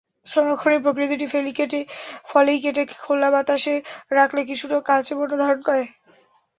[0.27, 1.25] সংরক্ষণের প্রক্রিয়াদুটি
[2.29, 3.75] ফলই কেটে খোলা বাতাসে
[4.11, 5.83] রাখলে কিছুটা কালচে বর্ণ ধারণ করে।